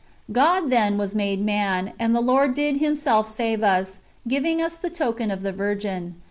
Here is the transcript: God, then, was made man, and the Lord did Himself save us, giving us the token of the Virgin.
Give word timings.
God, 0.31 0.71
then, 0.71 0.97
was 0.97 1.13
made 1.13 1.45
man, 1.45 1.93
and 1.99 2.15
the 2.15 2.21
Lord 2.21 2.55
did 2.55 2.77
Himself 2.77 3.27
save 3.27 3.61
us, 3.63 3.99
giving 4.27 4.59
us 4.59 4.75
the 4.75 4.89
token 4.89 5.29
of 5.29 5.43
the 5.43 5.51
Virgin. 5.51 6.15